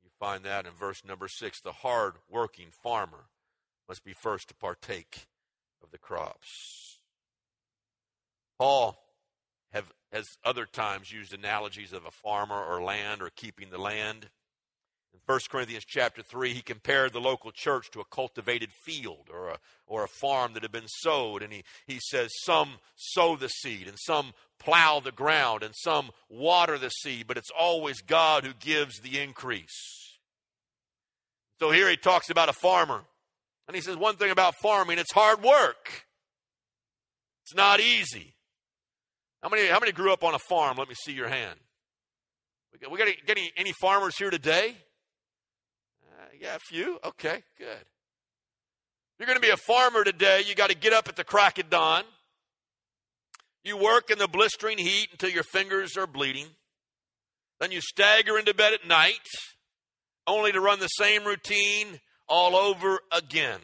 [0.02, 1.60] You find that in verse number six.
[1.60, 3.26] The hard working farmer
[3.88, 5.26] must be first to partake
[5.82, 6.98] of the crops.
[8.58, 8.98] Paul
[9.72, 14.30] have, has other times used analogies of a farmer or land or keeping the land.
[15.12, 19.48] In 1 Corinthians chapter 3, he compared the local church to a cultivated field or
[19.48, 21.42] a, or a farm that had been sowed.
[21.42, 26.10] And he, he says, Some sow the seed, and some plow the ground, and some
[26.28, 30.18] water the seed, but it's always God who gives the increase.
[31.58, 33.04] So here he talks about a farmer.
[33.66, 36.06] And he says, One thing about farming, it's hard work,
[37.44, 38.34] it's not easy.
[39.42, 40.76] How many, how many grew up on a farm?
[40.76, 41.58] Let me see your hand.
[42.72, 44.74] We got, we got any, any farmers here today?
[46.02, 46.98] Uh, yeah, a few.
[47.04, 47.84] Okay, good.
[49.18, 50.42] You're going to be a farmer today.
[50.46, 52.02] You got to get up at the crack of dawn.
[53.66, 56.46] You work in the blistering heat until your fingers are bleeding.
[57.58, 59.26] Then you stagger into bed at night,
[60.24, 61.98] only to run the same routine
[62.28, 63.58] all over again.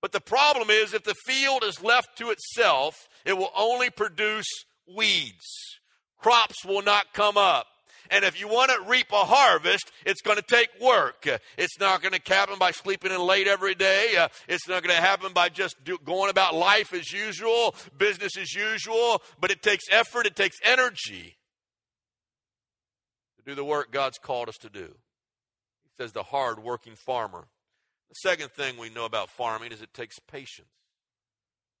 [0.00, 4.46] But the problem is, if the field is left to itself, it will only produce
[4.86, 5.80] weeds.
[6.16, 7.66] Crops will not come up.
[8.10, 11.26] And if you want to reap a harvest, it's going to take work.
[11.56, 14.26] It's not going to happen by sleeping in late every day.
[14.48, 18.54] It's not going to happen by just do, going about life as usual, business as
[18.54, 19.22] usual.
[19.40, 21.36] But it takes effort, it takes energy
[23.36, 24.86] to do the work God's called us to do.
[25.84, 27.48] He says the hard working farmer.
[28.08, 30.68] The second thing we know about farming is it takes patience.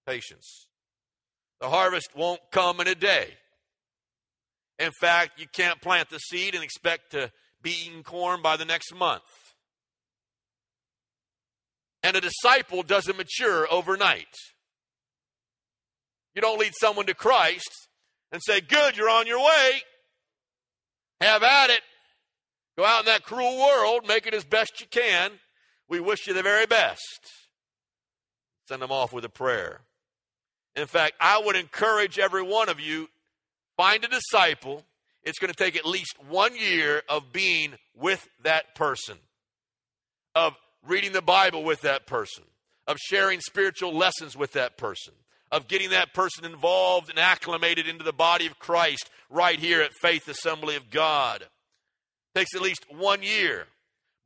[0.06, 0.68] Patience.
[1.60, 3.34] The harvest won't come in a day.
[4.78, 8.64] In fact, you can't plant the seed and expect to be eating corn by the
[8.64, 9.22] next month.
[12.02, 14.26] And a disciple doesn't mature overnight.
[16.34, 17.88] You don't lead someone to Christ
[18.30, 19.82] and say, Good, you're on your way.
[21.20, 21.80] Have at it.
[22.76, 25.32] Go out in that cruel world, make it as best you can.
[25.88, 27.28] We wish you the very best.
[28.68, 29.80] Send them off with a prayer.
[30.76, 33.08] In fact, I would encourage every one of you
[33.78, 34.84] find a disciple,
[35.22, 39.16] it's going to take at least one year of being with that person,
[40.34, 40.54] of
[40.86, 42.44] reading the Bible with that person,
[42.86, 45.14] of sharing spiritual lessons with that person,
[45.52, 49.92] of getting that person involved and acclimated into the body of Christ right here at
[50.02, 51.42] Faith Assembly of God.
[51.42, 51.48] It
[52.34, 53.66] takes at least one year.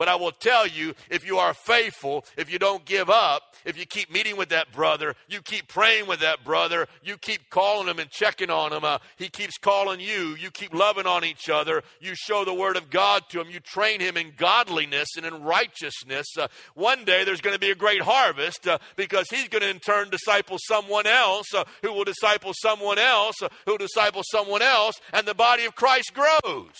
[0.02, 3.78] But I will tell you, if you are faithful, if you don't give up, if
[3.78, 7.86] you keep meeting with that brother, you keep praying with that brother, you keep calling
[7.86, 11.48] him and checking on him, uh, he keeps calling you, you keep loving on each
[11.48, 15.24] other, you show the word of God to him, you train him in godliness and
[15.24, 19.46] in righteousness, uh, one day there's going to be a great harvest uh, because he's
[19.46, 23.74] going to in turn disciple someone else uh, who will disciple someone else uh, who
[23.74, 26.74] will disciple someone else, and the body of Christ grows.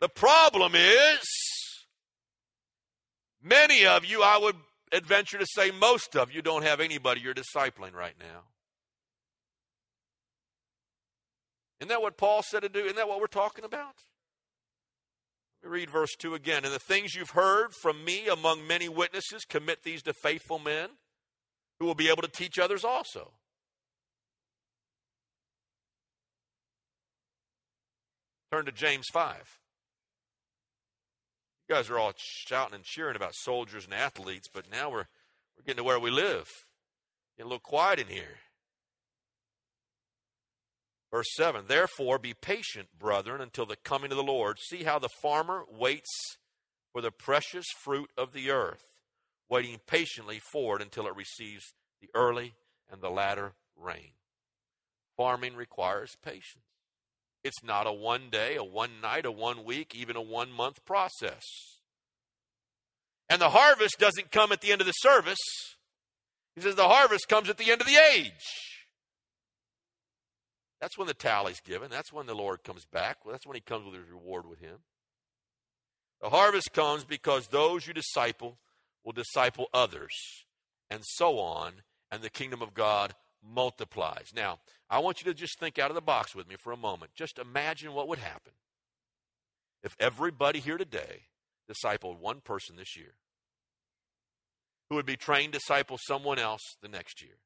[0.00, 1.20] The problem is,
[3.42, 4.56] many of you, I would
[4.92, 8.44] adventure to say most of you, don't have anybody you're discipling right now.
[11.80, 12.80] Isn't that what Paul said to do?
[12.84, 13.94] Isn't that what we're talking about?
[15.62, 16.64] Let me read verse 2 again.
[16.64, 20.90] And the things you've heard from me among many witnesses, commit these to faithful men
[21.78, 23.32] who will be able to teach others also.
[28.52, 29.58] Turn to James 5.
[31.68, 35.06] You guys are all shouting and cheering about soldiers and athletes, but now we're,
[35.56, 36.48] we're getting to where we live.
[37.36, 38.38] Get a little quiet in here.
[41.10, 44.58] Verse 7 Therefore, be patient, brethren, until the coming of the Lord.
[44.58, 46.10] See how the farmer waits
[46.92, 48.84] for the precious fruit of the earth,
[49.50, 52.54] waiting patiently for it until it receives the early
[52.90, 54.12] and the latter rain.
[55.18, 56.67] Farming requires patience.
[57.44, 60.84] It's not a one day, a one night, a one week, even a one month
[60.84, 61.44] process.
[63.28, 65.38] And the harvest doesn't come at the end of the service.
[66.54, 68.78] He says the harvest comes at the end of the age.
[70.80, 71.90] That's when the tally's given.
[71.90, 73.18] That's when the Lord comes back.
[73.28, 74.78] That's when he comes with his reward with him.
[76.20, 78.58] The harvest comes because those you disciple
[79.04, 80.12] will disciple others,
[80.90, 81.74] and so on,
[82.10, 84.32] and the kingdom of God multiplies.
[84.34, 84.58] Now,
[84.90, 87.12] I want you to just think out of the box with me for a moment.
[87.14, 88.52] Just imagine what would happen
[89.82, 91.22] if everybody here today
[91.70, 93.14] discipled one person this year
[94.88, 97.38] who would be trained to disciple someone else the next year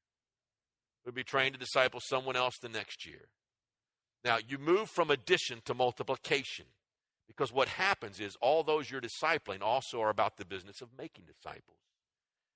[1.02, 3.28] who would be trained to disciple someone else the next year.
[4.24, 6.66] Now, you move from addition to multiplication
[7.26, 11.24] because what happens is all those you're discipling also are about the business of making
[11.24, 11.78] disciples.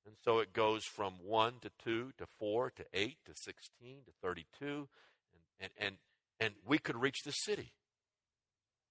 [0.07, 4.12] And so it goes from 1 to 2 to 4 to 8 to 16 to
[4.22, 4.46] 32.
[4.61, 4.88] And,
[5.61, 5.96] and, and,
[6.38, 7.72] and we could reach the city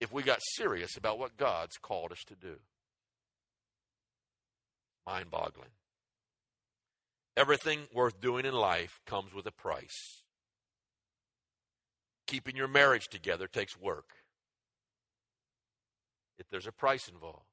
[0.02, 2.58] if we got serious about what God's called us to do.
[5.08, 5.70] Mind boggling.
[7.38, 10.24] Everything worth doing in life comes with a price.
[12.28, 14.10] Keeping your marriage together takes work.
[16.38, 17.46] If there's a price involved.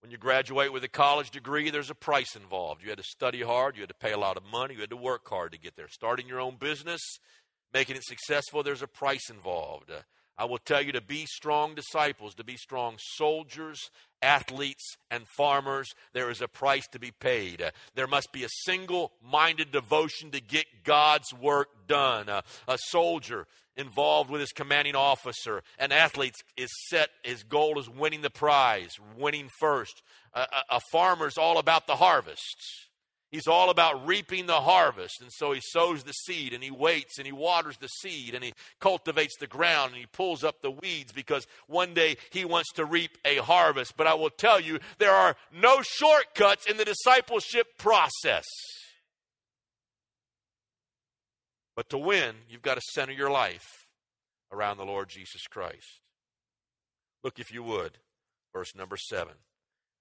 [0.00, 2.82] When you graduate with a college degree, there's a price involved.
[2.82, 4.90] You had to study hard, you had to pay a lot of money, you had
[4.90, 5.88] to work hard to get there.
[5.88, 7.00] Starting your own business,
[7.74, 9.90] making it successful, there's a price involved.
[9.90, 10.02] Uh,
[10.40, 13.90] I will tell you to be strong disciples, to be strong soldiers,
[14.22, 15.88] athletes, and farmers.
[16.12, 17.60] There is a price to be paid.
[17.60, 22.28] Uh, there must be a single minded devotion to get God's work done.
[22.28, 23.48] Uh, a soldier
[23.78, 25.62] involved with his commanding officer.
[25.78, 30.02] An athlete is set, his goal is winning the prize, winning first.
[30.34, 32.88] a, a farmer is all about the harvest.
[33.30, 35.20] He's all about reaping the harvest.
[35.20, 38.42] And so he sows the seed and he waits and he waters the seed and
[38.42, 42.72] he cultivates the ground and he pulls up the weeds because one day he wants
[42.74, 43.96] to reap a harvest.
[43.96, 48.46] But I will tell you, there are no shortcuts in the discipleship process.
[51.78, 53.86] But to win, you've got to center your life
[54.50, 56.00] around the Lord Jesus Christ.
[57.22, 57.98] Look, if you would,
[58.52, 59.34] verse number seven.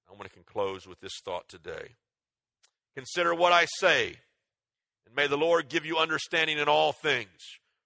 [0.09, 1.89] I want to close with this thought today.
[2.95, 4.15] Consider what I say,
[5.05, 7.29] and may the Lord give you understanding in all things.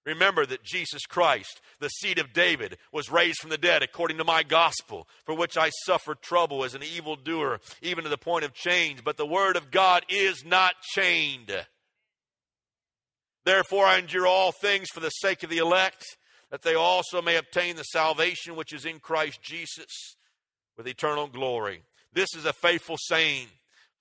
[0.06, 4.24] Remember that Jesus Christ, the seed of David, was raised from the dead according to
[4.24, 8.54] my gospel, for which I suffered trouble as an evildoer, even to the point of
[8.54, 9.04] change.
[9.04, 11.52] But the word of God is not chained.
[13.44, 16.04] Therefore, I endure all things for the sake of the elect,
[16.50, 20.16] that they also may obtain the salvation which is in Christ Jesus
[20.76, 21.82] with eternal glory.
[22.12, 23.48] This is a faithful saying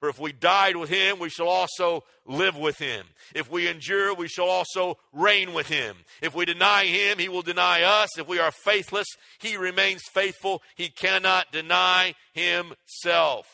[0.01, 3.05] for if we died with him, we shall also live with him.
[3.35, 5.95] If we endure, we shall also reign with him.
[6.23, 8.17] If we deny him, he will deny us.
[8.17, 9.05] If we are faithless,
[9.37, 10.63] he remains faithful.
[10.75, 13.45] He cannot deny himself.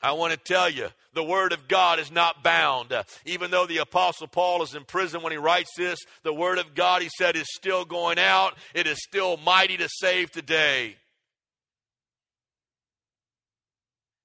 [0.00, 2.92] I want to tell you, the Word of God is not bound.
[2.92, 6.58] Uh, even though the Apostle Paul is in prison when he writes this, the Word
[6.58, 8.54] of God, he said, is still going out.
[8.74, 10.96] It is still mighty to save today.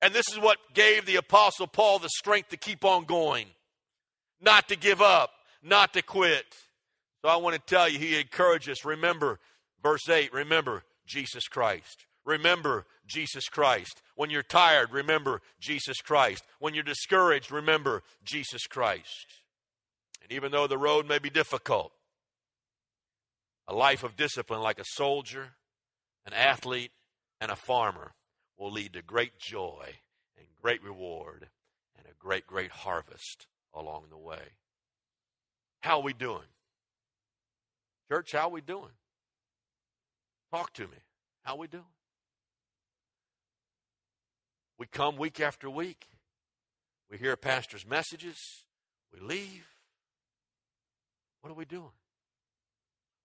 [0.03, 3.47] And this is what gave the Apostle Paul the strength to keep on going,
[4.41, 5.31] not to give up,
[5.63, 6.45] not to quit.
[7.21, 8.85] So I want to tell you, he encourages us.
[8.85, 9.39] Remember,
[9.81, 12.05] verse 8, remember Jesus Christ.
[12.25, 14.01] Remember Jesus Christ.
[14.15, 16.43] When you're tired, remember Jesus Christ.
[16.59, 19.27] When you're discouraged, remember Jesus Christ.
[20.21, 21.91] And even though the road may be difficult,
[23.67, 25.51] a life of discipline like a soldier,
[26.25, 26.91] an athlete,
[27.39, 28.13] and a farmer
[28.57, 29.85] will lead to great joy
[30.37, 31.47] and great reward
[31.97, 34.53] and a great, great harvest along the way.
[35.81, 36.47] How are we doing?
[38.09, 38.91] Church, how are we doing?
[40.51, 40.97] Talk to me.
[41.43, 41.92] How are we doing?
[44.83, 46.09] We come week after week.
[47.09, 48.37] We hear a pastor's messages.
[49.13, 49.65] We leave.
[51.39, 51.93] What are we doing?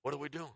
[0.02, 0.54] What are we doing?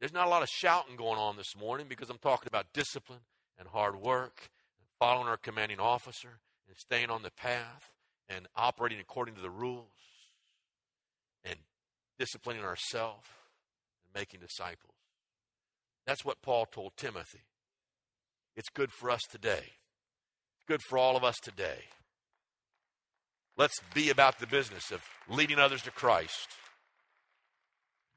[0.00, 3.20] There's not a lot of shouting going on this morning because I'm talking about discipline
[3.58, 7.90] and hard work and following our commanding officer and staying on the path
[8.28, 9.86] and operating according to the rules
[11.42, 11.56] and
[12.18, 13.30] disciplining ourselves,
[14.04, 14.92] and making disciples.
[16.06, 17.44] That's what Paul told Timothy.
[18.56, 19.62] It's good for us today.
[19.62, 21.84] It's good for all of us today.
[23.56, 26.48] Let's be about the business of leading others to Christ,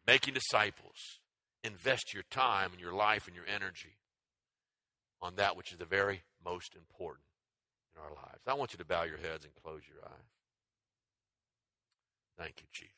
[0.05, 1.19] making disciples.
[1.63, 3.97] Invest your time and your life and your energy
[5.21, 7.25] on that which is the very most important
[7.95, 8.41] in our lives.
[8.47, 10.31] I want you to bow your heads and close your eyes.
[12.38, 12.93] Thank you, Jesus.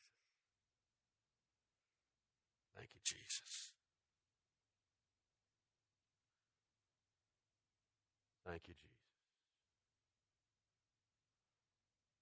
[2.76, 3.69] Thank you, Jesus.
[8.50, 8.90] Thank you, Jesus.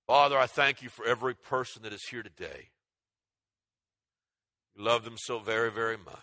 [0.06, 2.68] Father, I thank you for every person that is here today.
[4.76, 6.16] You love them so very, very much.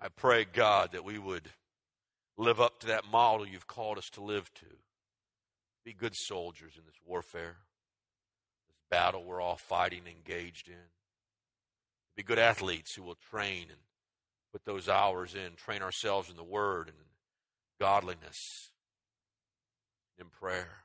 [0.00, 1.50] I pray, God, that we would
[2.38, 4.66] live up to that model you've called us to live to.
[5.84, 7.56] Be good soldiers in this warfare,
[8.68, 10.90] this battle we're all fighting, engaged in.
[12.16, 13.80] Be good athletes who will train and
[14.52, 16.96] put those hours in, train ourselves in the Word and
[17.82, 18.70] godliness,
[20.16, 20.84] in prayer.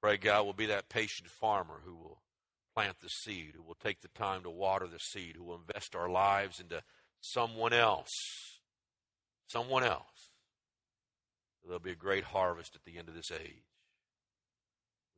[0.00, 2.22] Pray God will be that patient farmer who will
[2.74, 5.94] plant the seed, who will take the time to water the seed, who will invest
[5.94, 6.82] our lives into
[7.20, 8.08] someone else.
[9.48, 10.30] Someone else.
[11.62, 13.66] There'll be a great harvest at the end of this age.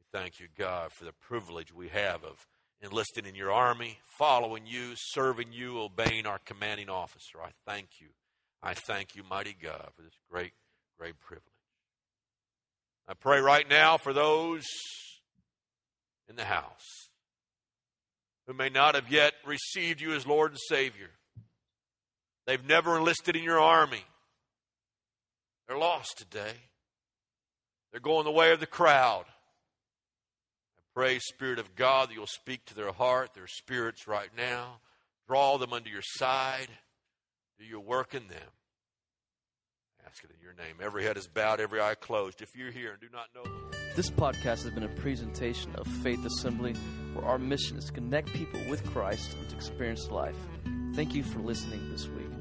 [0.00, 2.48] We thank you, God, for the privilege we have of
[2.80, 7.38] enlisting in your army, following you, serving you, obeying our commanding officer.
[7.40, 8.08] I thank you.
[8.62, 10.52] I thank you, mighty God, for this great,
[10.98, 11.46] great privilege.
[13.08, 14.64] I pray right now for those
[16.28, 17.08] in the house
[18.46, 21.10] who may not have yet received you as Lord and Savior.
[22.46, 24.04] They've never enlisted in your army.
[25.66, 26.54] They're lost today.
[27.90, 29.24] They're going the way of the crowd.
[30.78, 34.80] I pray, Spirit of God, that you'll speak to their heart, their spirits right now.
[35.28, 36.68] Draw them under your side.
[37.58, 38.48] Do your work in them.
[40.06, 40.76] Ask it in your name.
[40.82, 42.42] Every head is bowed, every eye closed.
[42.42, 43.44] If you're here and do not know
[43.94, 46.74] This podcast has been a presentation of Faith Assembly,
[47.14, 50.36] where our mission is to connect people with Christ and to experience life.
[50.94, 52.31] Thank you for listening this week.